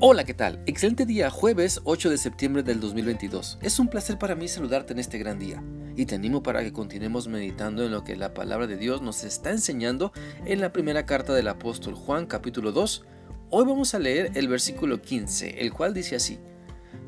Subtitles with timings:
[0.00, 0.62] Hola, ¿qué tal?
[0.66, 3.58] Excelente día, jueves 8 de septiembre del 2022.
[3.62, 5.60] Es un placer para mí saludarte en este gran día
[5.96, 9.24] y te animo para que continuemos meditando en lo que la palabra de Dios nos
[9.24, 10.12] está enseñando
[10.44, 13.06] en la primera carta del apóstol Juan capítulo 2.
[13.50, 16.38] Hoy vamos a leer el versículo 15, el cual dice así.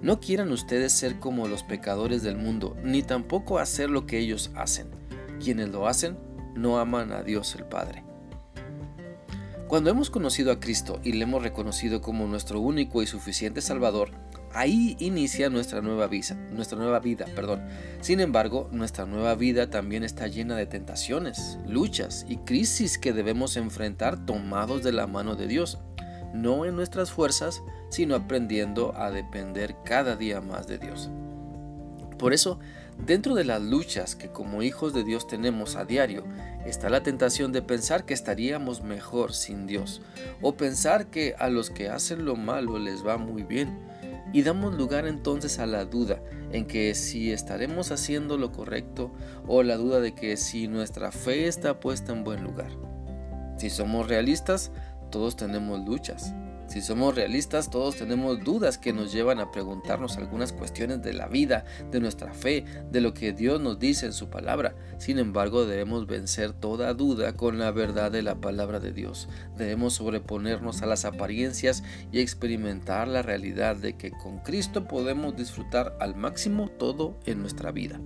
[0.03, 4.51] No quieran ustedes ser como los pecadores del mundo, ni tampoco hacer lo que ellos
[4.57, 4.89] hacen.
[5.41, 6.19] Quienes lo hacen
[6.57, 8.10] no aman a Dios el Padre.
[9.71, 14.11] Cuando hemos conocido a Cristo y le hemos reconocido como nuestro único y suficiente Salvador,
[14.53, 17.63] ahí inicia nuestra nueva vida, nuestra nueva vida, perdón.
[18.01, 23.57] Sin embargo, nuestra nueva vida también está llena de tentaciones, luchas y crisis que debemos
[23.57, 25.79] enfrentar tomados de la mano de Dios,
[26.35, 31.11] no en nuestras fuerzas, sino aprendiendo a depender cada día más de Dios.
[32.19, 32.59] Por eso,
[32.99, 36.25] dentro de las luchas que como hijos de Dios tenemos a diario,
[36.67, 40.03] está la tentación de pensar que estaríamos mejor sin Dios,
[40.43, 43.79] o pensar que a los que hacen lo malo les va muy bien,
[44.33, 49.11] y damos lugar entonces a la duda en que si estaremos haciendo lo correcto,
[49.47, 52.71] o la duda de que si nuestra fe está puesta en buen lugar.
[53.57, 54.71] Si somos realistas,
[55.11, 56.33] todos tenemos luchas,
[56.71, 61.27] si somos realistas, todos tenemos dudas que nos llevan a preguntarnos algunas cuestiones de la
[61.27, 64.77] vida, de nuestra fe, de lo que Dios nos dice en su palabra.
[64.97, 69.29] Sin embargo, debemos vencer toda duda con la verdad de la palabra de Dios.
[69.57, 71.83] Debemos sobreponernos a las apariencias
[72.13, 77.73] y experimentar la realidad de que con Cristo podemos disfrutar al máximo todo en nuestra
[77.73, 78.01] vida.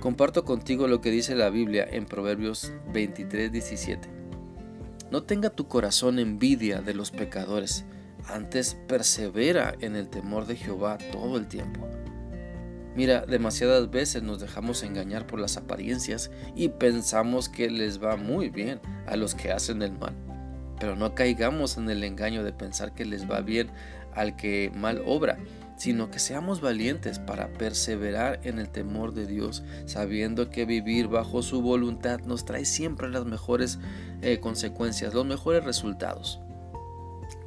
[0.00, 4.21] Comparto contigo lo que dice la Biblia en Proverbios 23, 17.
[5.12, 7.84] No tenga tu corazón envidia de los pecadores,
[8.28, 11.86] antes persevera en el temor de Jehová todo el tiempo.
[12.96, 18.48] Mira, demasiadas veces nos dejamos engañar por las apariencias y pensamos que les va muy
[18.48, 20.14] bien a los que hacen el mal.
[20.80, 23.70] Pero no caigamos en el engaño de pensar que les va bien
[24.14, 25.36] al que mal obra,
[25.82, 31.42] sino que seamos valientes para perseverar en el temor de Dios, sabiendo que vivir bajo
[31.42, 33.80] su voluntad nos trae siempre las mejores
[34.20, 36.38] eh, consecuencias, los mejores resultados.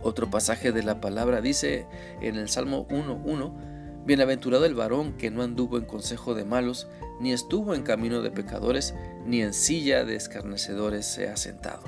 [0.01, 1.87] Otro pasaje de la palabra dice
[2.19, 6.89] en el Salmo 1.1, Bienaventurado el varón que no anduvo en consejo de malos,
[7.21, 11.83] ni estuvo en camino de pecadores, ni en silla de escarnecedores se ha sentado.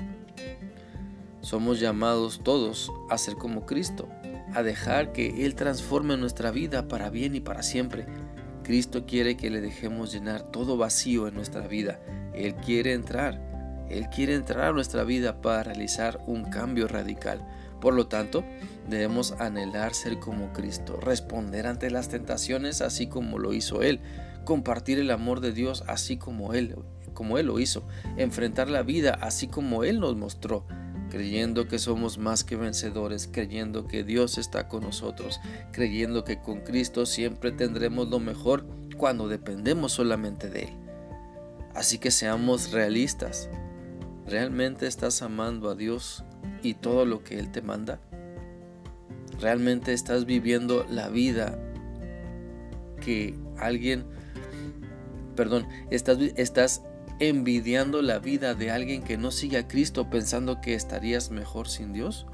[1.42, 4.08] Somos llamados todos a ser como Cristo,
[4.54, 8.06] a dejar que Él transforme nuestra vida para bien y para siempre.
[8.62, 12.00] Cristo quiere que le dejemos llenar todo vacío en nuestra vida.
[12.34, 13.40] Él quiere entrar.
[13.88, 17.46] Él quiere entrar a nuestra vida para realizar un cambio radical.
[17.80, 18.44] Por lo tanto,
[18.88, 24.00] debemos anhelar ser como Cristo, responder ante las tentaciones así como lo hizo Él,
[24.44, 26.76] compartir el amor de Dios así como Él,
[27.14, 27.86] como Él lo hizo,
[28.16, 30.66] enfrentar la vida así como Él nos mostró,
[31.08, 35.40] creyendo que somos más que vencedores, creyendo que Dios está con nosotros,
[35.72, 40.76] creyendo que con Cristo siempre tendremos lo mejor cuando dependemos solamente de Él.
[41.74, 43.48] Así que seamos realistas.
[44.26, 46.24] ¿Realmente estás amando a Dios
[46.62, 48.00] y todo lo que Él te manda?
[49.40, 51.58] ¿Realmente estás viviendo la vida
[53.00, 54.04] que alguien,
[55.36, 56.82] perdón, estás, estás
[57.20, 61.92] envidiando la vida de alguien que no sigue a Cristo pensando que estarías mejor sin
[61.92, 62.26] Dios?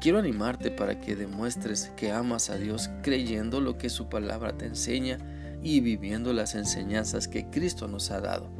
[0.00, 4.64] Quiero animarte para que demuestres que amas a Dios creyendo lo que su palabra te
[4.64, 5.18] enseña
[5.62, 8.50] y viviendo las enseñanzas que Cristo nos ha dado.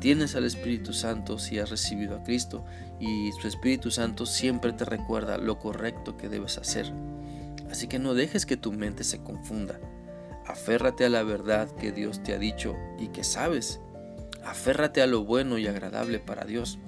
[0.00, 2.64] Tienes al Espíritu Santo si has recibido a Cristo
[3.00, 6.92] y su Espíritu Santo siempre te recuerda lo correcto que debes hacer.
[7.70, 9.78] Así que no dejes que tu mente se confunda.
[10.50, 13.80] Aférrate a la verdad que Dios te ha dicho y que sabes.
[14.44, 16.80] Aférrate a lo bueno y agradable para Dios.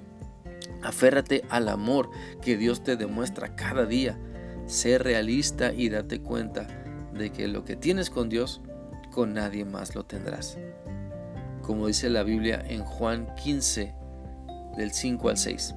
[0.81, 2.09] Aférrate al amor
[2.41, 4.19] que Dios te demuestra cada día.
[4.65, 6.67] Sé realista y date cuenta
[7.13, 8.59] de que lo que tienes con Dios,
[9.11, 10.57] con nadie más lo tendrás.
[11.61, 13.95] Como dice la Biblia en Juan 15,
[14.75, 15.75] del 5 al 6.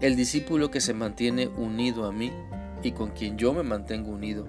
[0.00, 2.32] El discípulo que se mantiene unido a mí
[2.82, 4.48] y con quien yo me mantengo unido,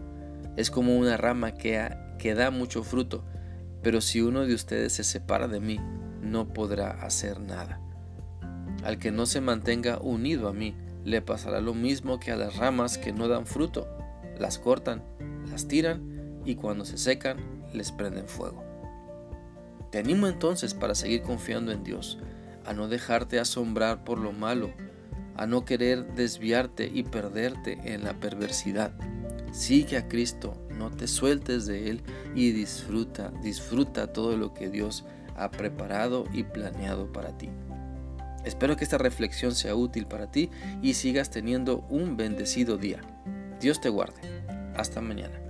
[0.56, 3.24] es como una rama que ha da mucho fruto,
[3.82, 5.80] pero si uno de ustedes se separa de mí,
[6.22, 7.80] no podrá hacer nada.
[8.84, 12.58] Al que no se mantenga unido a mí, le pasará lo mismo que a las
[12.58, 13.88] ramas que no dan fruto.
[14.40, 15.04] Las cortan,
[15.50, 17.38] las tiran y cuando se secan,
[17.74, 18.64] les prenden fuego.
[19.92, 22.20] Te animo entonces para seguir confiando en Dios,
[22.66, 24.72] a no dejarte asombrar por lo malo,
[25.36, 28.92] a no querer desviarte y perderte en la perversidad.
[29.52, 32.02] Sigue a Cristo, no te sueltes de Él
[32.36, 37.50] y disfruta, disfruta todo lo que Dios ha preparado y planeado para ti.
[38.46, 40.50] Espero que esta reflexión sea útil para ti
[40.82, 43.02] y sigas teniendo un bendecido día.
[43.60, 44.22] Dios te guarde.
[44.76, 45.47] Hasta mañana.